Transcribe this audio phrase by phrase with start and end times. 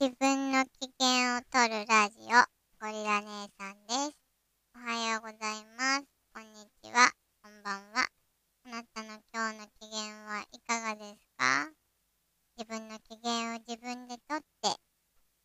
[0.00, 2.32] 自分の機嫌を取るラジオ、
[2.80, 3.26] ゴリラ姉
[3.60, 4.16] さんです。
[4.74, 5.36] おはようござい
[5.76, 6.08] ます。
[6.32, 7.12] こんにちは。
[7.44, 8.08] こんばんは。
[8.64, 11.68] あなたの今日の機嫌はいかがですか？
[12.56, 14.72] 自分の機嫌を自分でとって、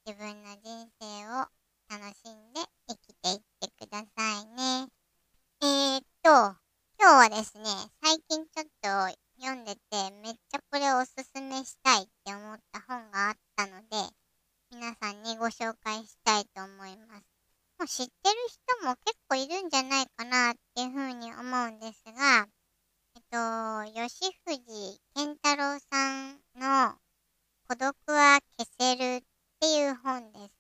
[0.06, 1.52] 自分の人生を
[1.92, 4.88] 楽しんで生きていってくださいね。
[5.64, 6.56] えー、っと、
[6.98, 7.66] 今日はですね、
[8.02, 8.88] 最近ちょっと
[9.38, 9.82] 読んでて
[10.24, 13.38] めっちゃこれをおすすめしたいって思った本があっ、
[15.46, 17.24] ご紹介したいと思います。
[17.78, 18.36] もう知ってる
[18.82, 22.48] 人も結構いるんじゃないかなっていうふうに思うんですが、
[23.16, 26.96] えっと、吉藤健太郎さんの
[27.70, 29.28] 孤独は消せるっ
[29.60, 30.56] ていう本です。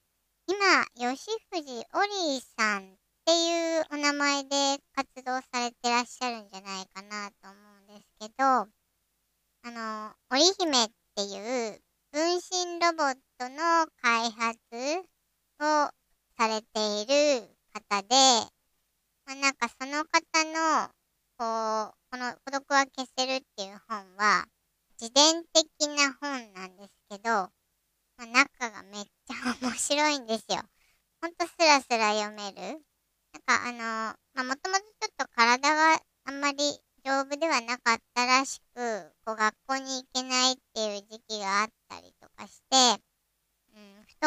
[0.46, 2.86] 今、吉藤オリーさんっ
[3.26, 7.54] ていうお名前で活動されてらっしゃるんじゃないかなと思
[7.90, 8.68] うんですけど、あ
[9.66, 11.82] の、織姫っていう
[12.16, 13.88] 分身ロボットの
[14.26, 14.58] 開発
[15.60, 15.92] を
[16.36, 18.16] されている方で、
[19.28, 20.90] まあ、なんかその方の、
[21.38, 24.46] こう、この孤独は消せるっていう本は、
[25.00, 27.52] 自伝的な本なんですけど、ま
[28.24, 30.64] あ、中がめっちゃ面白いんですよ。
[31.22, 32.58] ほんとスラスラ読める。
[32.58, 43.04] なんかあの、まあ、もともとちょっと体があんまり丈夫ではなかったらしく、こう学校に行けないっていう時期があったりとかして、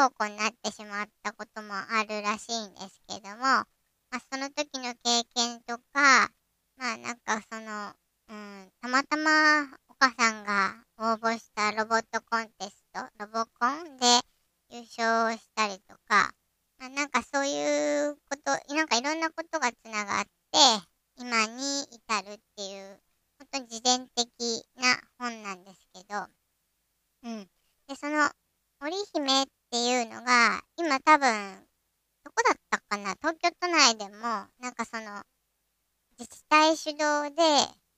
[0.08, 3.66] 登校になってしまったこともあるらしいんですけども、ま
[4.12, 6.30] あ、その時の経験とか、
[6.76, 7.92] まあなんかその、
[8.28, 14.06] うん、たまたまお母さんが応募したロボットコンテスト、ロボコンで
[14.70, 16.32] 優勝したりとか、
[16.78, 20.30] まあ、なんかそういうこと、なんかいろんなことがつながって、
[21.16, 23.00] 今に至るっていう、
[23.38, 24.28] 本当に自伝的
[24.76, 26.26] な本なんですけど、
[27.24, 27.48] うん。
[27.88, 28.30] で、その、
[28.80, 31.66] 織姫っていうのが、今多分、
[32.24, 35.22] どこだったかな東京都内でも、なんかその、
[36.16, 37.42] 自治体主導で、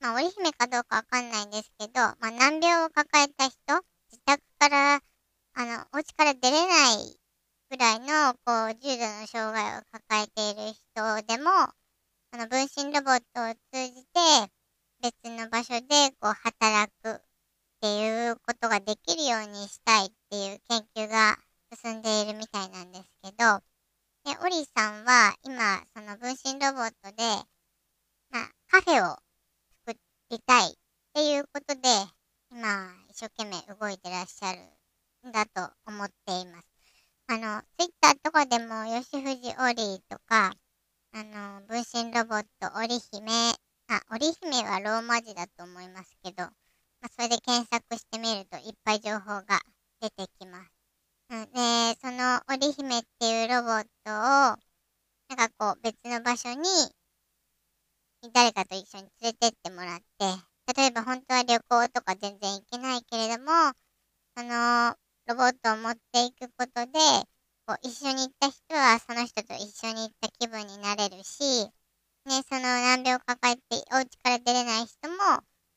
[0.00, 3.56] まあ、織姫かどうかわかんないんですけど、まあ、難病を抱えた人、
[4.10, 5.00] 自宅から、
[5.52, 7.20] あの、お家から出れない
[7.68, 11.74] ぐらいの、こう、重度の障害を抱えている人でも、あ
[12.32, 14.50] の、分身ロボットを通じて、
[15.02, 17.22] 別の場所で、こう、働く
[17.80, 21.38] っていうことができるようにしたいっていう研究が
[21.82, 23.62] 進んでいるみたいなんですけど、
[24.24, 27.22] で、オリさんは今、その分身ロボットで、
[28.30, 29.16] まあ、カフェを
[29.86, 29.98] 作
[30.30, 30.74] りたいっ
[31.14, 31.80] ていうことで、
[32.50, 34.60] 今、一生懸命動いてらっしゃる
[35.28, 36.68] んだと思っています。
[37.28, 40.54] あの、ツイッターとかでも、吉藤オリとか、
[41.12, 43.32] あの、分身ロボット、織姫、
[43.88, 46.50] あ、織姫はローマ字だと思いますけど、ま
[47.02, 49.60] あ、それで検索してみるといっぱい情報が
[50.00, 50.79] 出てきます。
[51.30, 54.56] うん、で、その織姫っていうロボットを、な
[55.34, 56.64] んかこう別の場所に
[58.32, 60.04] 誰かと一緒に連れてってもらって、
[60.76, 63.50] 例えば本当は旅行とか全然行けないけれども、
[64.36, 64.96] その
[65.26, 66.92] ロボットを持っていくことで、
[67.66, 71.64] こう一緒に行った人はその人と一緒に行った気分になれるし、
[72.26, 73.62] ね、その難病抱えて
[73.92, 75.16] お家から出れない人も、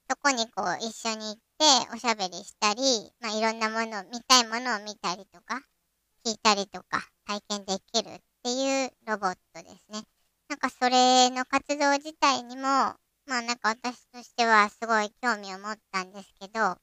[0.09, 1.52] そこにこう一緒に行って
[1.93, 2.81] おしゃべりしたり、
[3.21, 5.61] まあいろんなもの、見たいものを見たりとか、
[6.25, 10.03] 聞いたりとか体験できるっていうロボットですね。
[10.49, 12.97] なんかそれの活動自体にも、ま
[13.27, 16.77] あなんか私としてはすごい興味を持ったんですけど、ま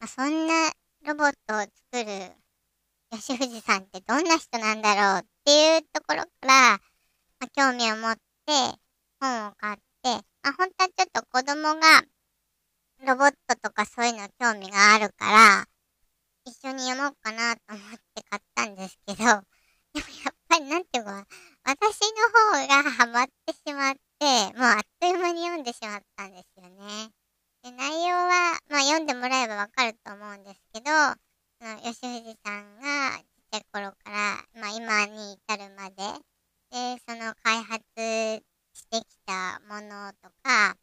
[0.00, 0.72] あ、そんな
[1.06, 2.32] ロボットを作る
[3.10, 6.78] 吉藤さんってどんな人なんだろうっていうところから、ま
[7.40, 8.20] あ、興味を持って
[9.20, 10.08] 本を買って、
[10.42, 11.80] まあ、本当はちょっと子供が
[13.04, 15.66] ロボットとかそういうの興味があるから、
[16.44, 17.80] 一緒に読もうかなと思っ
[18.14, 21.26] て買ったんですけど、 でもやっぱりなんていうか、
[21.64, 27.10] 私の方がハマってしまって、もうあっという間に読んでしまったんですよね。
[27.62, 30.90] で内容は、まあ読んでもらえばわかると思うんですけど、
[31.60, 35.96] その吉藤さんがちっちゃい頃から、まあ、今に至るまで、
[36.70, 37.80] で、その開発
[38.74, 40.76] してきたものとか、あ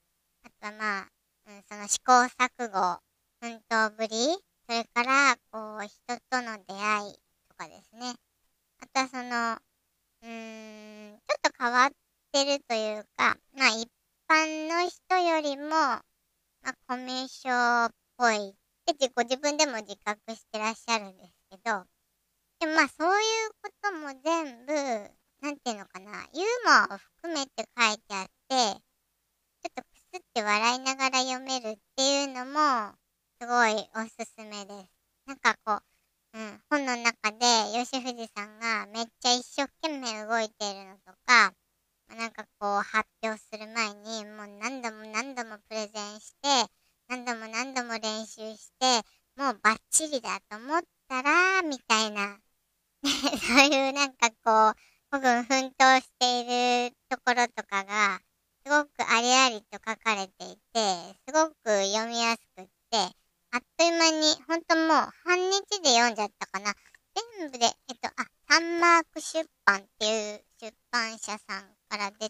[0.59, 1.07] とはまあ、
[1.47, 2.99] うん、その試行錯誤、
[3.41, 7.13] 奮闘ぶり、それから、こう、人との出会い
[7.49, 8.15] とかですね。
[8.79, 9.57] あとはその、
[10.23, 11.91] うーん、ちょっと変わっ
[12.31, 13.89] てるというか、まあ一
[14.27, 16.01] 般の人よりも、ま
[16.63, 18.53] あコミュ障っぽいっ
[18.85, 21.85] て自己自分でも自覚してらっしゃるんですけど、
[22.59, 24.73] でまあそういうことも全部、
[25.41, 28.30] なんていうのかな、ユーモアを含めて書いてあって、
[30.41, 32.95] て笑いながら読めるっていうのも、
[33.39, 34.89] すごいおすすめです。
[35.27, 35.81] なんかこ
[36.33, 37.37] う、うん、本の中で
[37.73, 41.53] 吉藤さんがめっちゃ一生懸命動いているのとか、
[42.17, 46.71] なんかこう発表する前にもう何度も何度もプレゼンして、
[47.07, 48.85] 何度も何度も練習して、
[49.37, 52.39] もうバッチリだと思ったら、みたいな、ね、
[53.37, 54.75] そういうなんかこう、
[55.11, 58.21] 古軍奮闘しているところとかが、
[58.71, 60.79] ごくありありと書かれていて、
[61.27, 61.55] すごく
[61.91, 62.97] 読みやすくって、
[63.51, 66.73] あっという間に、ほんともう半日で読んじゃったかな。
[67.39, 72.29] 全部で、えっと、あ、サンマーク出版っていう出版社さんから出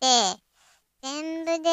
[0.00, 0.42] て、
[1.00, 1.70] 全部で、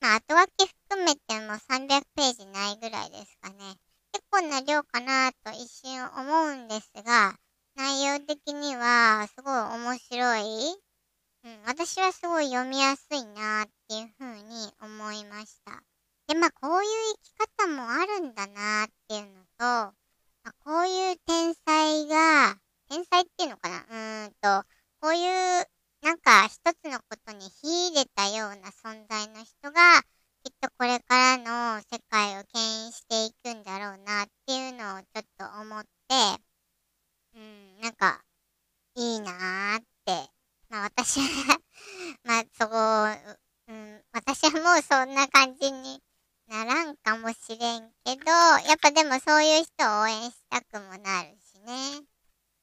[0.00, 3.56] まあ、後分け含めても300ページないぐらいですかね。
[4.12, 7.34] 結構な量かなと一瞬思うんですが、
[7.74, 10.89] 内容的にはすごい面白い。
[11.70, 15.80] 私はすごい読みやすいなっていうふうに思いました。
[16.26, 16.90] で、まあ、こういう
[17.22, 17.32] 生き
[17.62, 19.94] 方もあるんだなっていうのと、ま
[20.46, 22.56] あ、こういう天才が、
[22.88, 23.76] 天才っていうのかな？
[23.82, 24.66] うーんと、
[25.00, 25.64] こういう、
[26.02, 30.02] なんか一つのことに秀でたような存在の人が、
[30.42, 35.88] きっとこれからの世界を牽引していくんだろうなっていうのをちょっと思って、
[37.36, 38.20] うん、なんか、
[38.96, 40.30] いいなーって。
[40.70, 41.19] まあ私は
[42.24, 42.76] まあそこ、
[43.68, 46.02] うん、私はもうそんな感じに
[46.48, 52.02] ならんかもしれんけど、やっぱでもそういう人を応援したくもなるしね。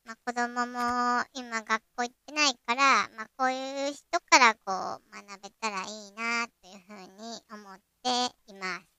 [0.05, 8.97] まあ子供も今学校行ってないから、まあこういう人からこう学べたらいいなというふうに思っています。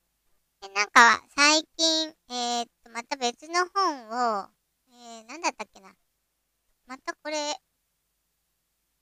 [0.61, 4.49] で、なんか最近、えー、っと、また別の本を、
[4.91, 5.95] えー、なんだったっけな。
[6.87, 7.37] またこれ、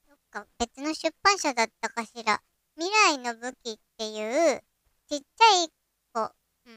[0.06, 2.40] どっか別の出版社だったかしら。
[2.78, 4.62] 未来の武器っていう
[5.08, 5.68] ちっちゃい
[6.12, 6.20] 子、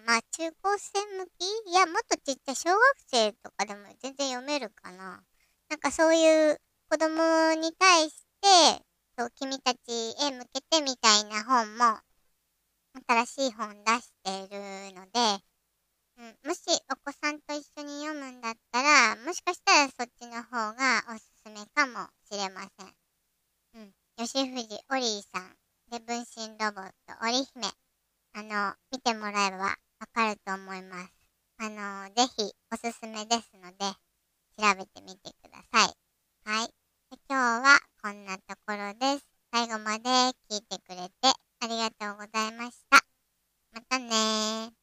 [0.06, 5.24] まあ中高生向きいや、もっとちっちゃい小学生とかでも全然読めるかな。
[5.69, 8.86] なんかそういう子供に対して、
[9.18, 9.77] そう君たち
[10.21, 12.00] へ向けてみたいな本も、
[13.07, 15.44] 新しい本出してるので、
[16.18, 22.99] うん、もしお子さんと一緒に読むんだったら、もしかしたらそっちの方がおすすめかもしれません。
[24.19, 25.56] 吉藤オリーさん、
[25.89, 27.68] で、分身ロボット、織姫。
[28.33, 29.77] あの、見てもらえばわ
[30.12, 31.13] かると思います。
[31.57, 33.77] あの、ぜひおすすめですので、
[34.57, 35.95] 調べてみてください。
[36.44, 36.68] はい。
[36.68, 39.25] で今日はこんなところです。
[39.54, 40.10] 最後まで
[40.51, 41.13] 聞いてくれて
[41.62, 43.01] ありがとうございました。
[43.72, 44.78] またね